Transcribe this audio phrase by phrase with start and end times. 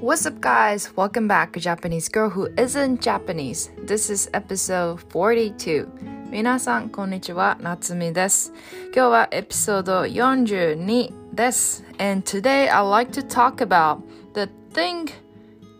[0.00, 0.90] What's up, guys?
[0.94, 3.70] Welcome back, Japanese girl who isn't Japanese.
[3.84, 5.88] This is episode 42.
[6.30, 7.56] 皆さん、こんにちは。
[7.60, 8.52] 夏美です。
[8.94, 11.84] 今日はエピソード42です。
[11.98, 14.00] And today I'd like to talk about
[14.34, 15.12] the thing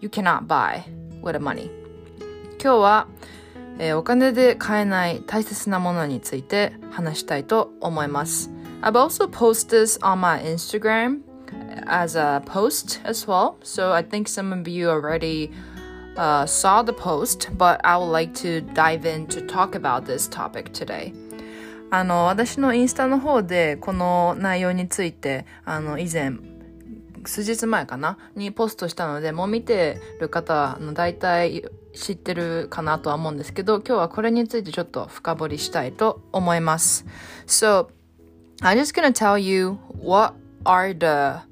[0.00, 0.82] you cannot buy
[1.22, 1.70] with a money.
[2.61, 3.06] 今日は、
[3.79, 8.50] えー、お金で買えない大切なものについて話したいと思います。
[8.82, 11.20] I've also posted this on my Instagram
[11.88, 13.57] as a post as well.
[13.64, 15.52] So I think some of you already
[16.18, 20.28] uh, saw the post, but I would like to dive in to talk about this
[20.28, 21.14] topic today.
[21.94, 26.34] あの、私のインスタの方でこの内容について、あの、以前、
[27.25, 37.06] 数日前かなにポストしたので、もう見てる方は、あの、大体知ってるかなとは思うんですけど、今日はこれについてちょっと深掘りしたいと思います。
[37.45, 37.89] So,
[38.61, 41.50] I'm just gonna tell you what are the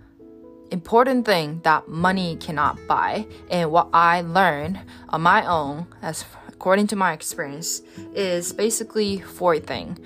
[0.71, 6.89] important thing that money cannot buy and what I learned on my own as according
[6.89, 7.83] to my experience
[8.15, 9.97] is basically four thing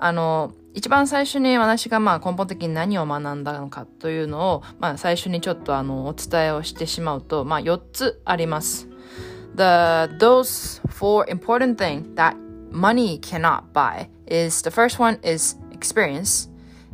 [0.00, 8.88] あの一番最初に私がまあ根本的に何を学んだのかというのを、まあ、最初にちょっとあのお伝えをしてしまうと、まあ、4つあります。
[9.56, 12.36] The, those four important things that
[12.70, 16.48] money cannot buy is the first one is experience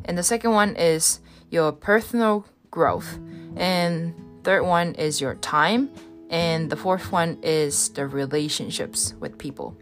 [0.09, 3.20] and the second one is your personal growth.
[3.58, 5.90] And third one is your time.
[6.30, 9.74] And the fourth one is the relationships with people.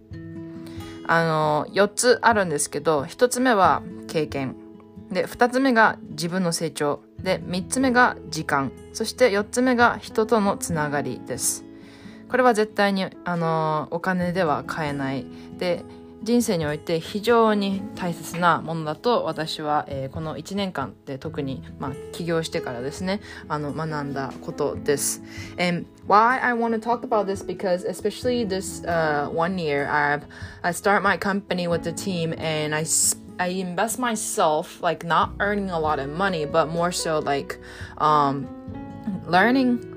[1.07, 4.55] あの、4つあるんですけど、1つ目は経験。
[5.11, 7.01] で、2つ目が自分の成長。
[7.21, 8.71] で、3つ目が時間。
[8.93, 11.63] そして4つ目が人とのつながりです。
[12.29, 15.25] これは絶対に、あの、お金では買えない。
[15.57, 15.83] で、
[16.22, 25.20] 人生において非常に大切なものだと私は、えー、この1年間で特に、まあ、起業してからですねあの学んだことです。
[25.58, 30.22] And why I want to talk about this because especially this、uh, one year I've
[30.62, 32.84] I start my company with the team and I
[33.38, 37.58] I invest myself like not earning a lot of money but more so like
[37.98, 38.46] um,
[39.26, 39.95] learning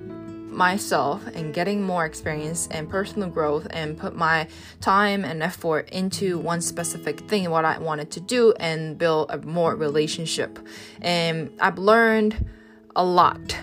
[0.55, 4.47] myself and getting more experience and personal growth and put my
[4.79, 9.37] time and effort into one specific thing what I wanted to do and build a
[9.37, 10.59] more relationship
[11.01, 12.49] and I've learned
[12.95, 13.57] a lot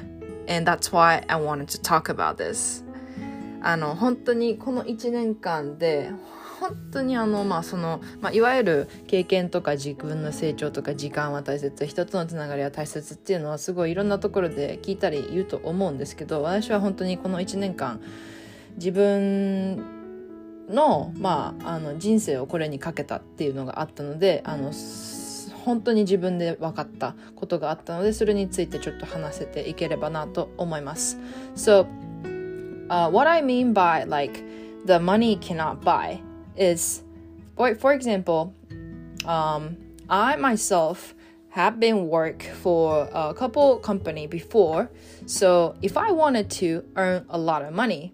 [0.48, 2.84] and that's why I wanted to talk about this
[3.64, 6.10] あの本当にこの1年間で
[6.59, 18.01] 本当にあの、まあそのまあ、いわゆる経験とか自分の成長とか時間は大切人とのつながりは大切っていうのはすごいいろんなところで聞いたり言うと思うんですけど私は本当にこの1年間
[18.77, 19.97] 自分
[20.69, 24.71] の,、まあ、あの人生をこれにかけたっていうのがあったのであの
[25.63, 31.17] 本当に自分で分かったことがあったのでそれについてちょっと話せていければなと思います。
[31.55, 31.85] So,
[32.87, 34.39] uh, what I mean by like
[34.85, 36.26] the money cannot buy
[36.57, 37.03] is,
[37.55, 38.53] for, for example,
[39.25, 39.77] um,
[40.09, 41.13] I myself
[41.49, 44.89] have been work for a couple company before.
[45.25, 48.13] So if I wanted to earn a lot of money,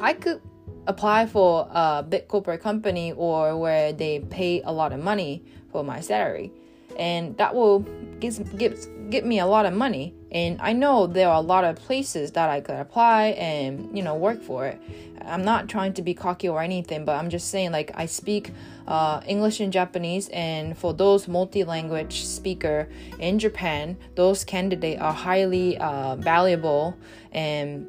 [0.00, 0.40] I could
[0.86, 5.84] apply for a big corporate company or where they pay a lot of money for
[5.84, 6.50] my salary.
[6.98, 7.86] And that will
[8.20, 10.14] give, give, give me a lot of money.
[10.30, 14.02] And I know there are a lot of places that I could apply and, you
[14.02, 14.80] know, work for it.
[15.22, 18.52] I'm not trying to be cocky or anything, but I'm just saying like I speak
[18.88, 22.88] uh, English and Japanese, and for those multi-language speaker
[23.18, 26.96] in Japan, those candidates are highly uh, valuable,
[27.32, 27.86] and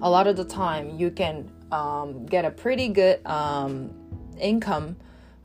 [0.00, 3.90] a lot of the time you can um, get a pretty good um,
[4.38, 4.96] income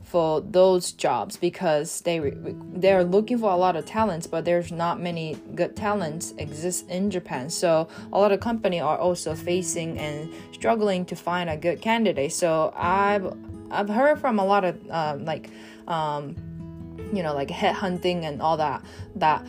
[0.06, 2.32] for those jobs because they
[2.74, 7.10] they're looking for a lot of talents but there's not many good talents exist in
[7.10, 7.50] Japan.
[7.50, 12.32] So a lot of company are also facing and struggling to find a good candidate.
[12.32, 13.34] So I've
[13.72, 15.50] I've heard from a lot of uh, like
[15.88, 16.36] um,
[17.12, 18.84] you know like headhunting and all that
[19.16, 19.44] that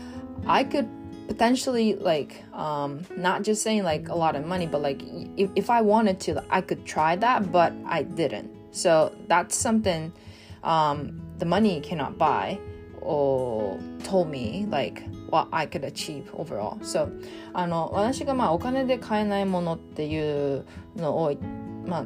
[0.48, 0.90] I could
[1.28, 5.02] potentially like um not just saying like a lot of money but like
[5.36, 8.50] if, if i wanted to i could try that but i didn't.
[8.72, 10.14] So that's something
[10.64, 12.60] um, the money cannot buy
[13.02, 16.78] or told me like what I could achieve overall.
[16.82, 17.10] So
[17.54, 20.66] あの私がまあお金で買えないものっていう
[20.96, 21.36] のを
[21.86, 22.06] まあ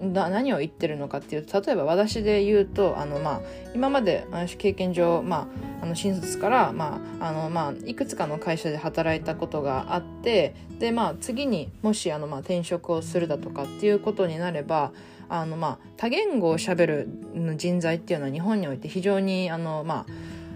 [0.00, 3.40] 何を言ってるのかっていうと例えば私で言うとあの、まあ、
[3.74, 5.48] 今まで私経験上、ま
[5.80, 14.92] あ、あの新卒から、まああのまあ、いくつかの会社で働いたことがあってで、まあ、次にもしあの、まあ、転職をするだとかっていうことになれば
[15.28, 17.08] あの、まあ、多言語をしゃべる
[17.56, 20.06] 人材っていうのは日本において非常にあの、ま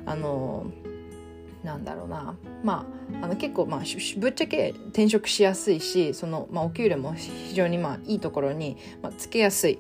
[0.06, 0.70] あ、あの
[1.64, 2.34] なんだろうな。
[2.62, 2.86] ま
[3.22, 3.80] ああの結構まあ
[4.18, 9.78] ぶっちゃけ転職しやすいしその、まあ、お給料も非常にまあいいところに、まあ、つけやすい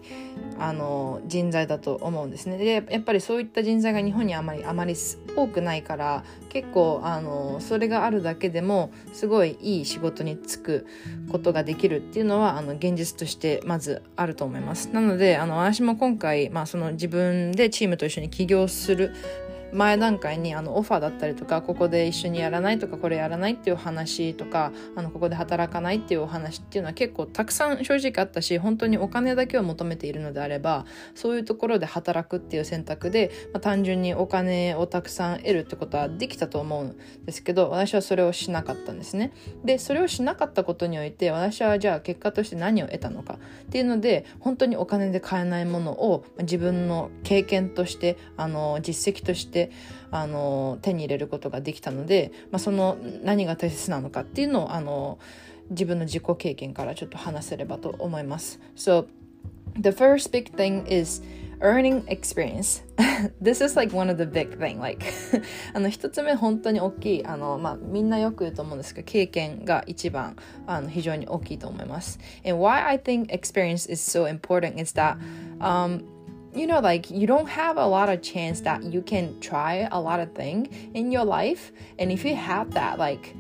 [0.58, 2.58] あの人材だと思うんですね。
[2.58, 4.94] でやっぱりそういった人材が日本にあまりあまり
[5.36, 10.86] 多くないから結構あのそれがあるだけでもすごいいい仕事に就く
[11.30, 14.88] ことができるっていうのはあの現実としてまずあると思います。
[14.88, 19.14] なのであの私も今回、まあ、その自分でチームと一緒に起業する
[19.72, 39.32] 前段階にあのオファーだったりとかここで一緒にやらないとかこれやらないっていう話とかあのここで働かないっていうお話っていうのは結構たくさん正直あったし本当にお金だけを求めているのであればそういうところで働くっていう選択で、まあ、単純にお金をたくさん得るってことはできたと思うんですけど私はそれをしなかったんですね。
[39.64, 49.70] でそれをしなかったことにおいて私はじゃあ結果として何を得たのかっていうので本当にお金で買えないものを自分の経験としてあの実績としてで
[50.10, 55.18] あの手に入れることができたので、まあ、その何が大切なのかっていうのをあの
[55.70, 58.58] 自分の自己経験からちょっと話せればと思います。
[58.76, 59.06] So
[59.78, 61.22] the first big thing is
[61.60, 62.82] earning experience
[63.40, 65.04] this is like one of the big thing like
[65.74, 70.36] あの一つ目本当に大きいあの、まあ、みんなよく言うと思うんですけど経験が一番
[70.66, 75.18] あの非常に大きいと思います and why I think experience is so important is that
[75.60, 76.02] um,
[76.54, 80.00] you know like you don't have a lot of chance that you can try a
[80.00, 81.72] lot of thing in your life.
[81.98, 83.36] And if you have that like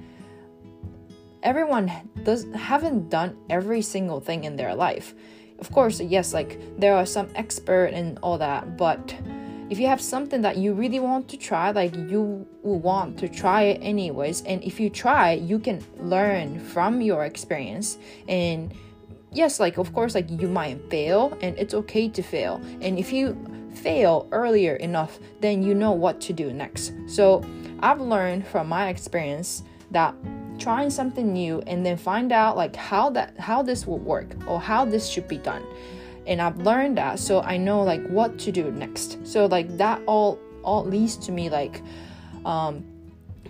[1.42, 1.90] everyone
[2.22, 5.14] does haven't done every single thing in their life.
[5.58, 9.14] Of course yes like there are some expert and all that but
[9.70, 13.28] if you have something that you really want to try like you will want to
[13.28, 14.42] try it anyways.
[14.42, 17.98] And if you try you can learn from your experience
[18.28, 18.72] and
[19.32, 22.60] yes, like of course, like you might fail, and it's okay to fail.
[22.80, 23.36] And if you
[23.74, 26.92] fail earlier enough, then you know what to do next.
[27.06, 27.44] So
[27.80, 30.14] I've learned from my experience that
[30.58, 34.60] trying something new and then find out like how that how this will work or
[34.60, 35.64] how this should be done
[36.26, 40.00] and i've learned that so i know like what to do next so like that
[40.06, 41.82] all all leads to me like
[42.44, 42.84] um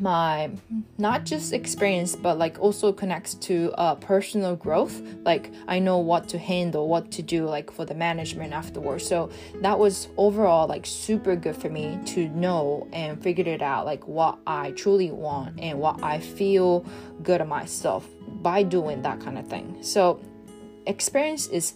[0.00, 0.50] my
[0.98, 5.02] not just experience but like also connects to uh, personal growth.
[5.24, 9.06] Like i know what to handle what to do like for the management afterwards.
[9.06, 9.30] So
[9.62, 14.06] that was overall like super good for me to know and figure it out like
[14.06, 16.84] what i truly want and what i feel
[17.22, 18.06] good of myself
[18.42, 19.78] by doing that kind of thing.
[19.82, 20.20] So
[20.86, 21.74] experience is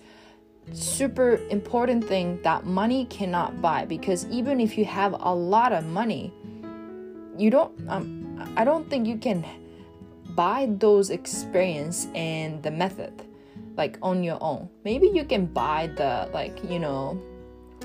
[0.72, 5.84] super important thing that money cannot buy because even if you have a lot of
[5.84, 6.32] money
[7.36, 9.44] you don't um, i don't think you can
[10.34, 13.12] buy those experience and the method
[13.76, 14.68] like on your own.
[14.84, 17.20] Maybe you can buy the like you know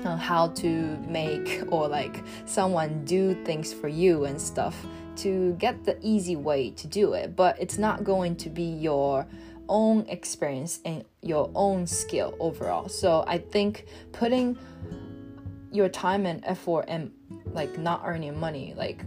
[0.04, 0.68] uh, how to
[1.08, 4.86] make or like someone do things for you and stuff
[5.16, 7.36] to get the easy way to do it.
[7.36, 9.26] But it's not going to be your
[9.68, 12.88] own experience and your own skill overall.
[12.88, 14.58] So i think putting
[15.70, 17.12] your time and effort and
[17.52, 19.04] like not earning money like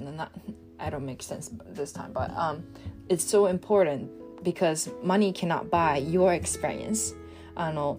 [0.00, 0.30] not
[0.78, 2.62] I don't make sense this time, but um,
[3.08, 4.08] it's so important
[4.42, 7.14] because money cannot buy your experience.
[7.54, 7.98] あの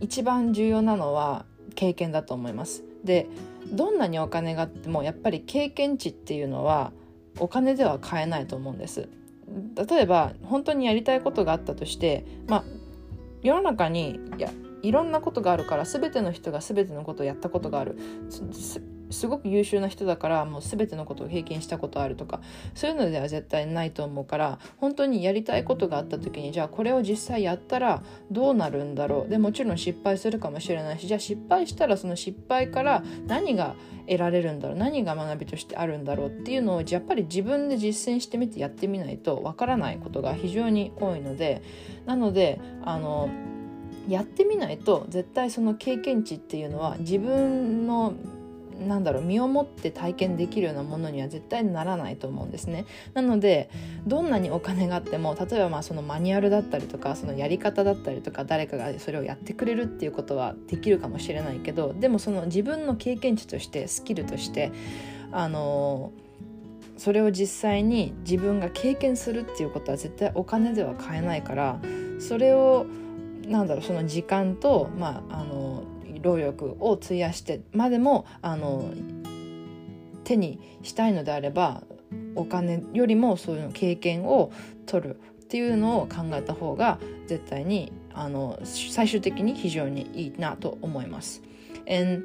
[0.00, 1.44] 一番重要なのは
[1.74, 2.82] 経験だと思います。
[3.04, 3.26] で
[3.72, 6.92] どんなにお金があってもやっぱり経験値っていうのは
[7.38, 9.08] お金では買えないと思うんです。
[9.76, 12.64] 例えば本当にやりたいことがあったとしてまあ
[13.42, 14.50] 世の中にいや
[14.82, 17.98] いろんなことがあるから全ての人が全てのことをやったことがある
[19.10, 22.40] すごく優秀な人だからもう全てのことを経験したことあるとか
[22.74, 29.30] そういうのでは絶対ないと思うから本当にやりたいことがあった時にじゃあこれを実際やったらどうなるんだろう。
[29.30, 33.74] でもちろん失敗するかもしれないしじゃあ失敗したらその失敗から何が
[34.06, 34.78] 得られるんだろう。
[34.78, 41.62] 何が学びとしてあるんだろうっていうのをやっぱり自分で実践してみてやってみないとわからないことが非常に多いので
[42.06, 43.28] なのであの
[44.08, 48.14] やってみないと絶対その経験値っていうのは自分の
[48.78, 52.86] なんだろう身をもって体験できるようなものには絶対ならないと思うんですね。
[53.14, 53.70] なので
[54.06, 64.72] どんなにお金があっても例えばまあそのマニュアルだったりとかそのやり方だったりとか誰かがそれをやってくれるっていうことはできるかもしれないけどでもその自分の経験値としてスキルとして
[65.32, 66.12] あの
[66.96, 71.80] それを実際に自分が経験するっていうことは絶対お金では買えないから
[72.18, 72.86] それを
[73.46, 75.67] なんだろうその時間と、まあ、あの
[76.22, 78.92] 労力を費やしてまでもあの
[80.24, 81.82] 手にしたいのであれば
[82.34, 84.52] お金よりもそういうの経験を
[84.86, 91.42] 取るっていうのを考えた方が絶対にあの最終的に非常にいいなと思います。
[91.88, 92.24] And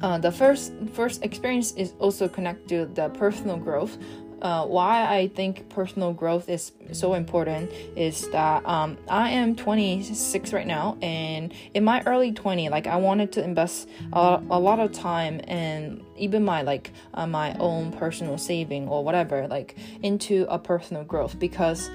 [0.00, 3.98] uh, the first first experience is also connected to the personal growth
[4.46, 10.52] uh, why I think personal growth is so important is that um, I am 26
[10.52, 14.78] right now, and in my early 20, like I wanted to invest a, a lot
[14.78, 20.46] of time and even my like uh, my own personal saving or whatever like into
[20.48, 21.90] a personal growth because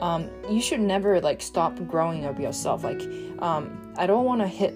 [0.00, 2.84] um, you should never like stop growing of yourself.
[2.84, 3.02] Like
[3.40, 4.72] um, I don't want to hit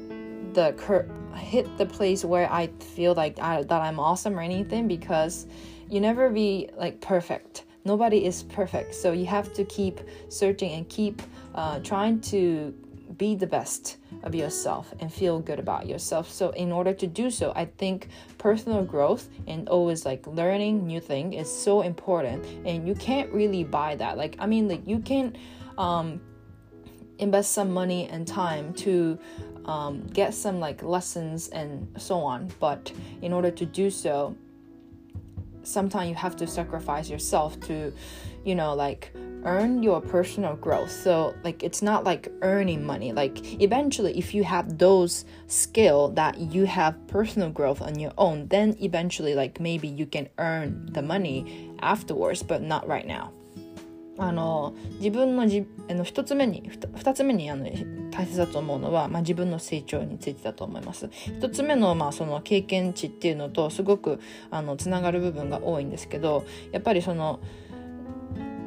[0.55, 4.89] the cur- hit the place where I feel like I, that I'm awesome or anything
[4.89, 5.47] because
[5.93, 7.65] you never be like perfect.
[7.85, 8.95] Nobody is perfect.
[8.95, 11.21] So you have to keep searching and keep
[11.55, 12.75] uh, trying to
[13.19, 16.31] be the best of yourself and feel good about yourself.
[16.31, 18.09] So in order to do so i think
[18.39, 22.47] personal growth and always like learning new thing is so important.
[22.65, 24.17] And you can't really buy that.
[24.17, 25.37] Like i mean like you can
[25.77, 26.23] um,
[27.19, 29.19] invest some money and time to
[29.67, 32.51] um, get some like lessons and so on.
[32.61, 34.35] But in order to do so
[35.65, 37.93] sometimes you have to sacrifice yourself to
[38.45, 39.13] you know like
[39.45, 40.91] earn your personal growth.
[40.91, 43.13] So like it's not like earning money.
[43.13, 48.47] Like eventually if you have those skill that you have personal growth on your own
[48.49, 53.33] then eventually like maybe you can earn the money afterwards but not right now
[54.19, 57.65] あの自分のじあの1つ目に 2, つ目にあの
[58.11, 61.07] 大切だと思うのは、まあ、自分の成長についてだと思います。
[61.07, 67.41] 1つ目の,、まあその経験値っていうのとすごくあのつながる部分が多いんですけどやっぱりその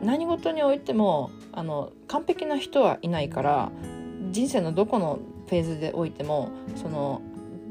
[0.03, 3.71] 何事においてもあの完璧な人はいないから
[4.31, 7.21] 人生のどこのフェーズでおいてもその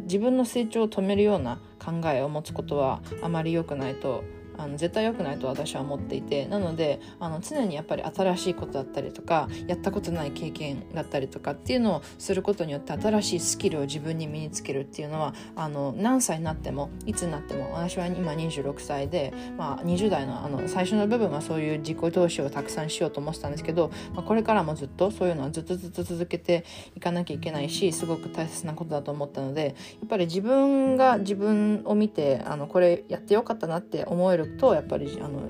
[0.05, 4.25] 自分の成長を止めるような考えを持つことはあまり良くないと
[4.57, 26.65] あの絶対良くないと私は思っていてなのであの常にやっぱり新しいことだったりとかやったことない経験だったりとかっていうのをすることによって新しいスキルを自分に身につけるっていうのはあの何歳になってもいつになっても私は今26歳で、まあ、20代のあの最初の部分はそういう自己投資をたくさんしようと思ってたんですけど、まあ、これからもずっとそういうのはずっとずっと続けて
[26.97, 35.43] いかなきゃいけないしすごく大切なことだと思ったのでやっぱり自分が自分を見てあのこれやってよかったなって思えるるとやっぱりあの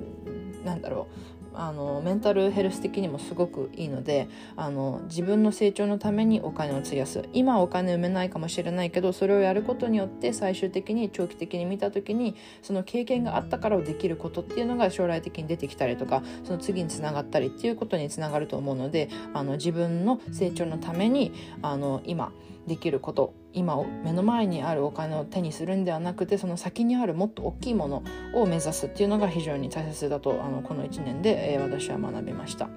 [0.65, 1.35] なんだろう。
[1.55, 7.23] あのメンタルヘルス的にもすごくいいのであの自分の成長のためにお金を費やす。
[7.33, 21.33] 今お金埋めないかもしれないけどそれをやることによって最終的に長期的に見た時にその経験があったからできることっていうのが将来的に出てきたりとかその次につながったりっていうことにつながると思うのであの自分の成長のために
[21.63, 22.33] あの今
[22.67, 28.03] できること今目の前にあるお金を手にするんではなくてその先にあるもっと大きいもの
[28.35, 32.69] を目指すっていうのが非常に大切だとあのこの1年で、えー、私は学びました。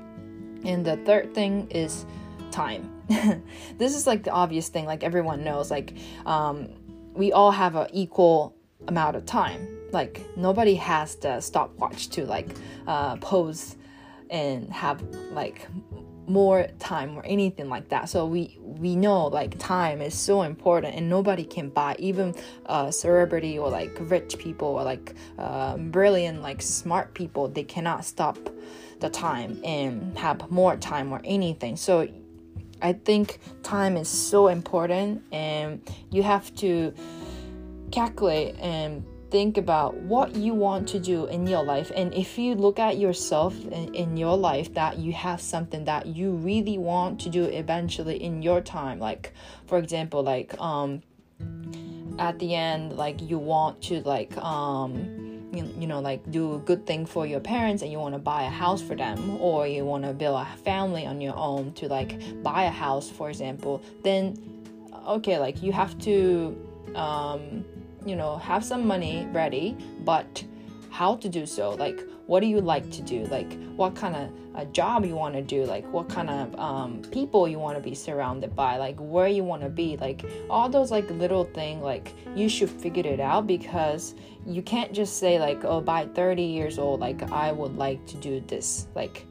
[0.66, 2.06] And the third thing is
[2.52, 2.98] time.
[3.78, 5.72] this is like the obvious thing, like everyone knows.
[5.72, 5.94] Like,
[6.26, 6.70] um,
[7.14, 8.54] we all have an equal
[8.88, 9.68] amount of time.
[9.92, 12.50] Like, nobody has the stopwatch to like
[12.86, 13.76] uh, pose
[14.30, 15.68] and have like
[16.28, 18.10] more time or anything like that.
[18.10, 22.92] So we we know like time is so important and nobody can buy even a
[22.92, 28.38] celebrity or like rich people or like uh, brilliant like smart people they cannot stop
[29.00, 31.76] the time and have more time or anything.
[31.76, 32.08] So
[32.80, 35.82] i think time is so important and
[36.12, 36.94] you have to
[37.92, 41.92] calculate and think about what you want to do in your life.
[41.96, 46.08] And if you look at yourself in, in, your life that you have something that
[46.08, 49.00] you really want to do eventually in your time.
[49.00, 49.34] Like
[49.68, 51.02] for example like um
[52.20, 56.60] at the end like you want to like um you, you know like do a
[56.60, 59.68] good thing for your parents and you want to buy a house for them or
[59.68, 63.30] you want to build a family on your own to like buy a house for
[63.30, 64.36] example then
[65.08, 66.58] okay like you have to
[66.96, 67.64] um
[68.08, 70.44] you know have some money ready but
[70.98, 71.72] how to do so?
[71.72, 73.26] Like what do you like to do?
[73.26, 75.64] Like what kind of a job you want to do?
[75.64, 78.78] Like what kind of um, people you want to be surrounded by?
[78.78, 79.96] Like where you want to be?
[79.98, 84.92] Like all those like little thing like you should figure it out because you can't
[84.92, 88.88] just say like oh by 30 years old like i would like to do this.
[88.96, 89.26] Like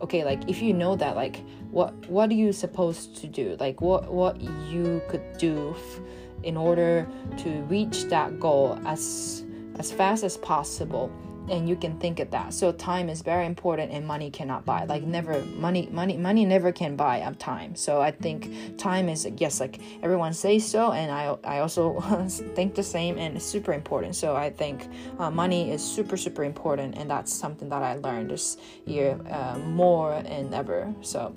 [0.00, 3.56] okay like if you know that like what what are you supposed to do?
[3.58, 6.00] Like what what you could do f-
[6.43, 7.07] in order
[7.37, 9.43] to reach that goal as
[9.79, 11.11] as fast as possible
[11.49, 14.85] and you can think of that so time is very important and money cannot buy
[14.85, 19.27] like never money money money never can buy up time so i think time is
[19.37, 21.99] yes like everyone says so and i i also
[22.55, 24.87] think the same and it's super important so i think
[25.19, 29.57] uh, money is super super important and that's something that i learned this year uh,
[29.59, 31.33] more and ever so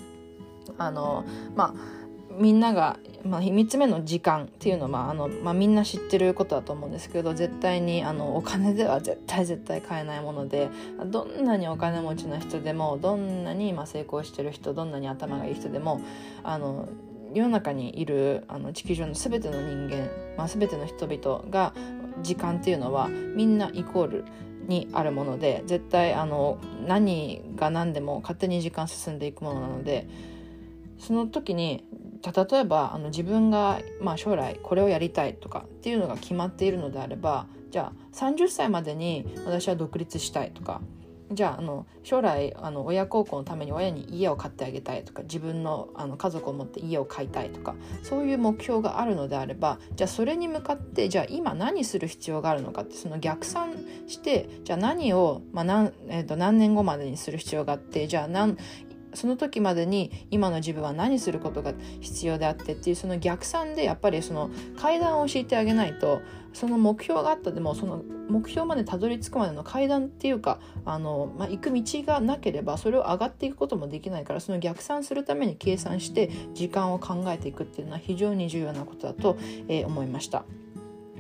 [0.78, 1.99] あのまあ
[2.37, 10.69] みんなが、まあ、3つ目の時間っていうのは、まああのまあ、みんな知ってることだと思うんですけど絶対にあのお金では絶対絶対買えないもので
[11.05, 16.01] どんなにお金持ちの人でもどんなにまあ成功してる人どんなに頭がいい人でも
[16.43, 16.87] あの
[17.33, 21.73] 世の中にいるあの地球上の全ての人間、まあ、全ての人々が
[22.21, 24.25] 時間っていうのはみんなイコール
[24.67, 30.07] にあるもので絶対あの何が何でも勝手に時間進んでいくものなので
[30.99, 31.83] その時に
[32.29, 40.81] 例えばあの自分が、まあ、将来これをやりたいとかっていうのが決まっているのであればじゃあ30歳までに私は独立したいとか
[41.31, 53.75] じゃああの将来あの親孝行のために親に家を買ってあげたいとか自分のあの家族を持って家を買いたいとかそういう目標があるのであればじゃあそれに向かってじゃあ今何する必要があるのかってその逆算
[54.07, 58.57] してじゃあ何を、まあ何えー、と何年後までにする必要があってじゃあ何
[59.13, 66.21] その時までに今の自分は何することが必要であってっていうその逆算でやっぱりその階段を教えてあげないと
[66.53, 79.37] その目標があったでもその目標までたどり着くまでの階段っていうかあの、まあ、行く道がなければそれを上がっていくこともできないからその逆算するために計算して時間を考えていくっていうのは非常に重要なことだと、
[79.67, 80.45] えー、思いました。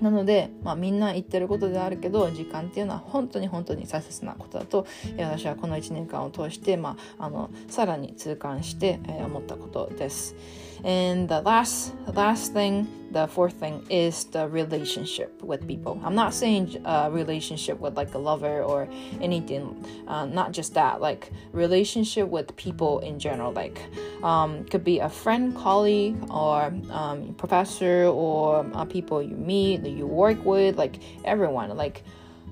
[0.01, 10.35] なので、まあ、みんな言ってることであるけど時間っていうのは本当に本当に大切なことだと私はこの1年間を通して、まあ、あのさらに痛感して、え、思ったことです。
[10.83, 16.01] And the last last thing, the fourth thing is the relationship with people.
[16.03, 18.87] I'm not saying a relationship with like a lover or
[19.21, 19.85] anything.
[20.07, 23.51] Uh, not just that, like relationship with people in general.
[23.51, 23.79] Like
[24.23, 29.91] um, could be a friend, colleague, or um, professor, or uh, people you meet, that
[29.91, 31.69] you work with, like everyone.
[31.77, 32.03] Like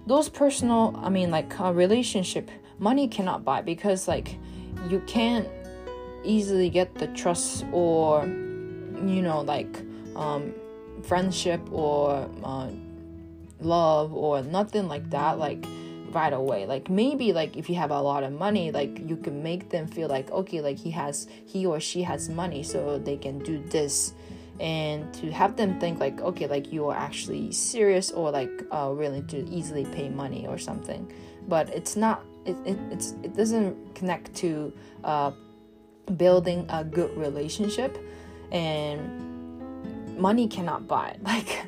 [0.05, 4.37] those personal, I mean, like a relationship, money cannot buy because like
[4.87, 5.47] you can't
[6.23, 9.81] easily get the trust or you know like
[10.15, 10.53] um,
[11.03, 12.69] friendship or uh,
[13.61, 15.65] love or nothing like that like
[16.11, 16.65] right away.
[16.65, 19.87] Like maybe like if you have a lot of money like you can make them
[19.87, 23.59] feel like okay like he has he or she has money so they can do
[23.69, 24.13] this.
[24.59, 28.91] And to have them think like okay like you are actually serious or like uh,
[28.93, 31.11] willing to easily pay money or something.
[31.47, 35.31] But it's not it, it, it's, it doesn't connect to uh,
[36.17, 37.97] building a good relationship
[38.51, 41.65] and money cannot buy like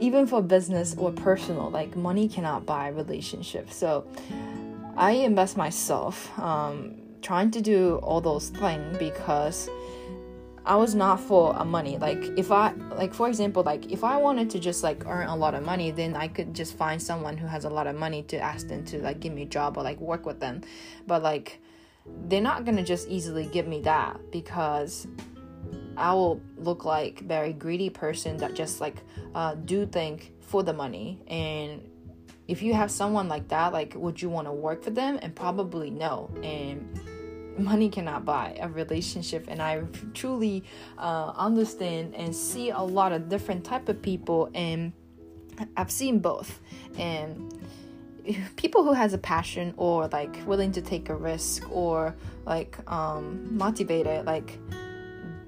[0.00, 4.06] even for business or personal like money cannot buy relationship so
[4.96, 9.68] i invest myself um, trying to do all those things because
[10.66, 11.98] I was not for a money.
[11.98, 15.36] Like if I like for example, like if I wanted to just like earn a
[15.36, 18.22] lot of money, then I could just find someone who has a lot of money
[18.24, 20.62] to ask them to like give me a job or like work with them.
[21.06, 21.60] But like
[22.28, 25.06] they're not gonna just easily give me that because
[25.96, 28.96] I will look like very greedy person that just like
[29.34, 31.22] uh, do think for the money.
[31.28, 31.88] And
[32.48, 35.18] if you have someone like that like would you want to work for them?
[35.22, 36.30] And probably no.
[36.42, 37.00] And
[37.58, 39.46] money cannot buy a relationship.
[39.48, 40.64] And i truly
[40.98, 44.50] uh, understand and see a lot of different type of people.
[44.54, 44.92] And
[45.76, 46.60] i've seen both.
[46.98, 47.54] And
[48.55, 52.15] people who has a passion or like willing to take a risk or
[52.45, 54.59] like um, motivated like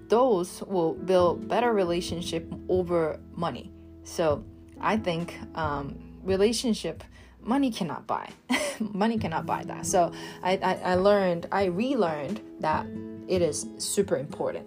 [0.08, 3.72] those will build better relationship over money
[4.04, 4.44] so
[4.80, 7.04] i think um, relationship
[7.42, 8.30] money cannot buy
[8.80, 10.12] money cannot buy that so
[10.44, 12.86] I, I, I learned i relearned that
[13.28, 14.66] it is super important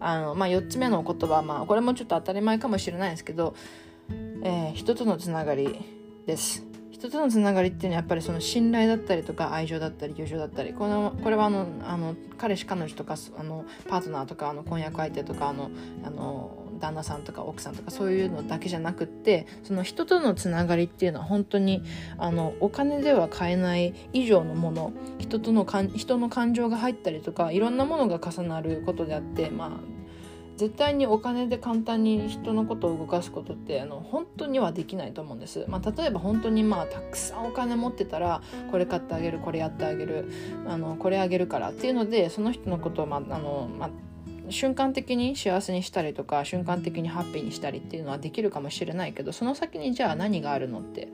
[0.00, 3.54] あのまあ4つ目の言葉まあこれもちょっと当たり前かもしれないですけど、
[4.42, 5.80] えー、人とのつながり
[6.26, 6.65] です
[7.07, 15.71] 人とのつながりっていうのはやっぱりその信頼だったりとか愛情だったり友情だったりこのこれはあのあの彼氏彼女とかあのパートナーとかあの婚約相手とかあの
[16.03, 21.81] あの旦那さんとか奥さんとかそういうのだけじゃなくってその人とのつながりっていうのは本当に
[22.17, 29.96] あのお金では買えない以上のもの人とのかん人の感情が入ったりとかいろんなものが重なることであってまあ
[30.57, 38.41] 絶対にお金で簡単に人のことを動かすことってあの本当にはできないと思うんです、まあ、例えば本当にまあたくさんお金持ってたら
[38.71, 40.31] これ買ってあげるこれやってあげる
[40.67, 43.89] あのこれあげるからっていうのでその人のことを、まああのまあ、
[44.49, 51.09] 瞬間的に幸せにしたりとか瞬間的にハッピーにしたりっていうのはできるかもしれないけどその先にじゃあ何があるのって。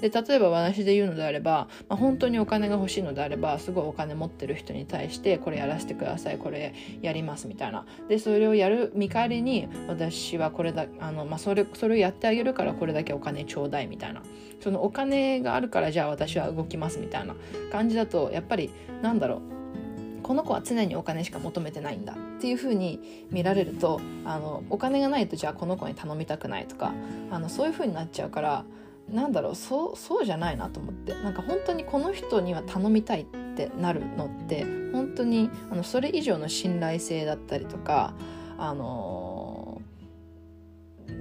[0.00, 7.84] で例えば私で言うのであれば、まあ、本当にお金が欲しいのであればすごいお金持ってる人に対してこれやらせてくださいこれやりますみたいな。
[8.08, 14.22] でそれをやる見返りに私はこれだあの、まあ、それそれをやってあげるからこれだけお金ちょうだいみたいな。
[14.60, 17.34] そのお金があるからじゃあ私は動きますみたいな
[17.72, 18.70] 感じだとやっぱり
[19.02, 20.22] なんだろう。
[20.22, 22.14] この子は常にお金しか求めてないんだ。
[22.40, 26.94] っていうふうに見られるとあのお金がないとじゃあこの子に頼みたくないとか
[27.30, 28.64] あのそういうふうになっちゃうから
[29.10, 33.24] なんだろうそうそうじゃないなと思ってなんか本当にこの人には頼みたいっ
[33.54, 38.14] てなるのって本当にあのそれ以上の信頼性だったりとか
[38.56, 39.82] あの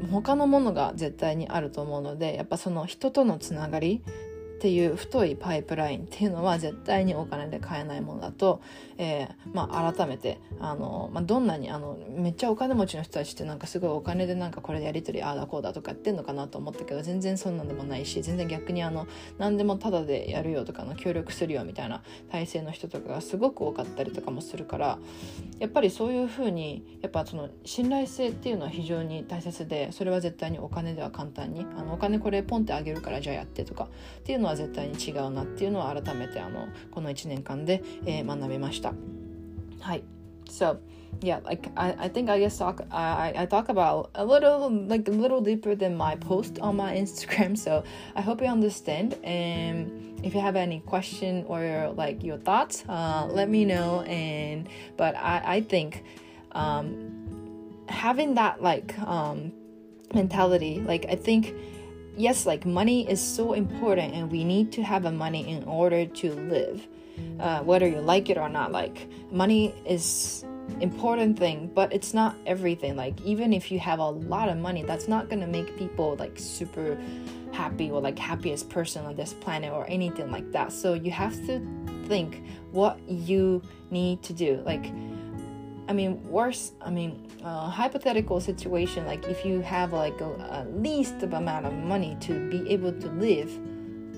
[0.10, 4.04] 他のものが絶対にあると思うのでやっぱその人とのつながり
[4.60, 8.62] っていう太いパイプラインっていうのは絶対にお金で買えないものだと、
[8.98, 25.00] えー、まあ、改めてあの、まあ、どんなにあのめっちゃお金持ちの人たちってなんかすごいお金でなんかこれでやり取りああだこうだとかやってんのかなと思ったけど全然そんなんでもないし全然逆にあの何でもタダでやるよとかの協力するよみたいな体制の人とかがすごく多かったりとかもするから
[25.60, 38.95] やっぱりそういうふうにやっぱその信頼性っていうのは非常に大切でそれは絶対にお金では簡単にあのお金これポンってあげるからじゃあやってとかっていうのは絶対に違うなっていうのは改めてあのこの1年間で、えー、学びました。
[39.81, 40.05] はい。
[40.47, 40.79] So,
[41.21, 45.09] yeah, like I, I think I guess talk I, I talk about a little like
[45.09, 47.57] a little deeper than my post on my Instagram.
[47.57, 47.85] So
[48.15, 49.15] I hope you understand.
[49.25, 54.03] And if you have any question or like your thoughts, uh, let me know.
[54.03, 56.05] And but I I think
[56.53, 59.53] um, having that like um,
[60.15, 61.55] mentality, like I think
[62.20, 66.06] yes, like money is so important, and we need to have a money in order
[66.06, 66.86] to live,
[67.40, 68.72] uh, whether you like it or not.
[68.72, 70.46] Like money is
[70.82, 72.96] important thing, but it's not everything.
[72.96, 76.38] Like even if you have a lot of money, that's not gonna make people like
[76.38, 76.98] super
[77.54, 80.72] happy or like happiest person on this planet or anything like that.
[80.72, 81.66] So you have to
[82.06, 84.62] think what you need to do.
[84.66, 84.92] Like
[85.90, 86.74] I mean, worse.
[86.82, 91.74] I mean, uh, hypothetical situation like if you have like a, a least amount of
[91.74, 93.52] money to be able to live,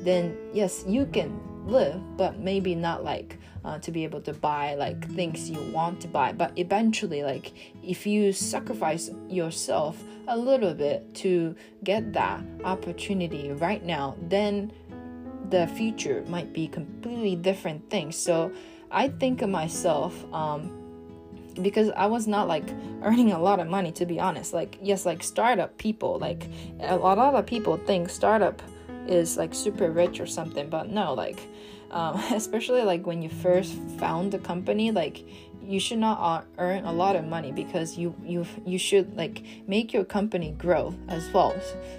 [0.04, 4.76] then yes, you can live, but maybe not like uh, to be able to buy
[4.76, 6.34] like things you want to buy.
[6.34, 11.56] But eventually, like if you sacrifice yourself a little bit to
[11.86, 14.74] get that opportunity right now, then
[15.50, 18.18] the future might be completely different things.
[18.18, 18.52] So
[18.92, 20.26] I think of myself.
[20.34, 20.81] Um,
[21.62, 22.66] because I was not like
[23.04, 24.54] earning a lot of money to be honest.
[24.54, 26.48] Like yes, like startup people, like
[26.82, 28.62] a lot of people think startup
[29.08, 31.40] is like super rich or something, but no, like
[31.92, 35.24] um, especially like when you first found the company, like
[35.64, 39.94] you should not earn a lot of money because you you you should like make
[39.94, 41.56] your company grow as well.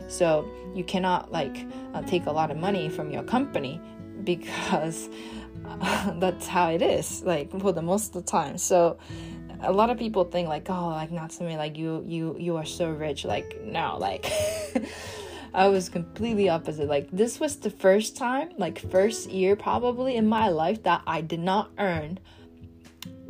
[0.08, 3.80] So you cannot like uh, take a lot of money from your company
[4.24, 5.08] because
[5.66, 8.58] uh, that's how it is like for the most of the time.
[8.58, 8.98] So
[9.62, 12.90] a lot of people think like oh like Natsumi like you you you are so
[12.90, 13.24] rich.
[13.24, 14.30] Like no like
[15.54, 16.88] I was completely opposite.
[16.88, 21.20] Like this was the first time like first year probably in my life that I
[21.20, 22.18] did not earn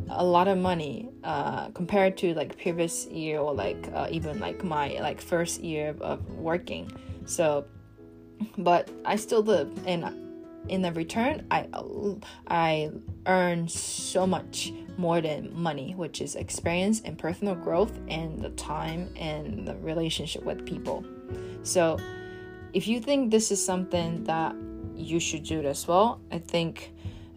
[0.09, 4.63] a lot of money uh, compared to like previous year or like uh, even like
[4.63, 6.91] my like first year of working.
[7.27, 7.67] So
[8.59, 10.22] but I still live and
[10.70, 11.68] in the return I
[12.48, 12.92] I
[13.26, 19.14] earn so much more than money, which is experience and personal growth and the time
[19.16, 21.06] and the relationship with people.
[21.64, 21.98] So,
[22.74, 24.56] if you think this is something that
[24.96, 26.94] you should do as well, I think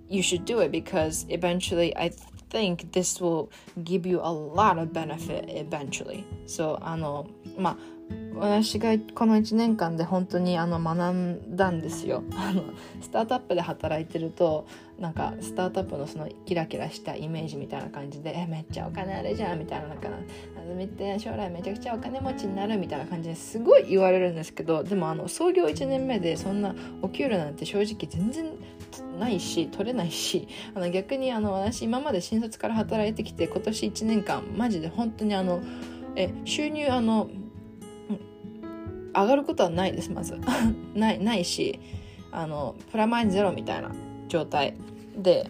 [0.08, 2.10] you should do it because eventually I
[2.50, 3.52] think this will
[3.84, 6.24] give you a lot of benefit eventually.
[6.46, 7.93] So, あの、まあ
[8.37, 12.23] 私がこの1年間で本当にあの学んだんですよ。
[12.35, 12.63] あの
[13.01, 14.67] スタートアップで働いてると
[14.99, 28.51] なんかスタートアップのそのキラキラしたイメージみたいな感じでえめっちゃお金あれじゃんみたいななんかあずみって将来めちゃくちゃお金持ちになるみたいな感じですごい言われるんですけどでもあの創業1年目でそんなお給料なんて正直全然
[29.17, 35.61] ないし取れないしあの逆にあの私今まで新卒から働いてきて今年1年間マジで本当にあの
[36.17, 37.29] え収入あの
[39.15, 40.39] 上がることはないですまず。
[40.93, 41.79] ないないし
[42.31, 43.91] あのプラマイゼロみたいな
[44.27, 44.73] 状態
[45.17, 45.49] で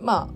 [0.00, 0.28] ま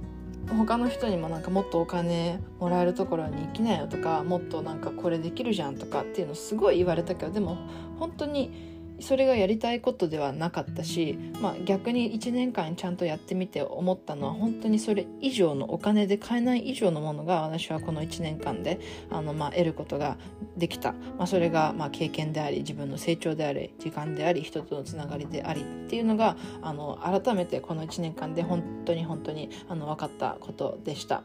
[0.48, 7.58] あ他の人にもなんかもっとお金もらえるところに行きなよとかもっとなんかこれできるじゃんとかっていうのすごい言われたけどでも
[7.98, 8.71] 本当に
[9.02, 20.16] それがやりたいことではなかったし、まあ、逆に1年間ちゃんとやってみて思ったのは本当にそれ以上のお金で買えない以上のものが私はこの1年間であの、まあ、得ることが
[20.56, 31.22] できた、まあ、それがまあ経験であり自分の成長であり時間であり人とのつながりでありっていうのがあの改めてこの1年間で本当に本当にあの分かったことでした。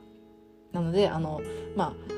[0.73, 1.41] なのであの
[1.75, 2.16] まあ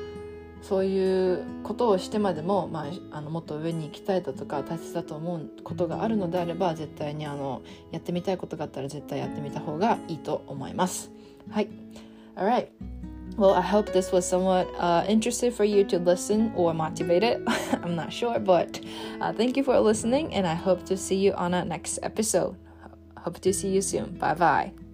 [0.62, 11.10] そういうことをしてまでも、まあ、あのもっと上に行きたいだとか大切だと思うことがあるのであれば絶対にあのやってみたいことがあったら絶対やってみた方がいいと思います。
[11.50, 11.68] はい。
[12.36, 12.68] All right.
[13.36, 17.42] Well, I hope this was somewhat uh, interesting for you to listen or motivated.
[17.82, 18.80] I'm not sure, but
[19.20, 22.56] uh, thank you for listening, and I hope to see you on our next episode.
[23.16, 24.16] Hope to see you soon.
[24.18, 24.89] Bye bye.